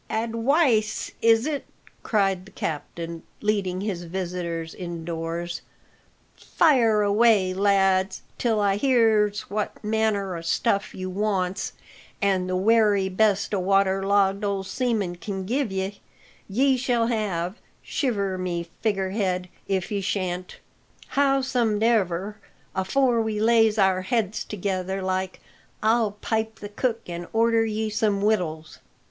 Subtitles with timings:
[0.09, 1.63] "Adwice is it?"
[2.01, 5.61] cried the captain, leading his visitors indoors;
[6.35, 11.73] "fire away, lads, till I hears what manner o' stuff you wants,
[12.19, 16.01] and the wery best a water logged old seaman can give ye,
[16.49, 20.57] ye shall have shiver my figger head if ye shan't!
[21.09, 22.37] Howsomedever,
[22.73, 25.41] afore we lays our heads together like,
[25.83, 28.79] I'll pipe the cook and order ye some wittles."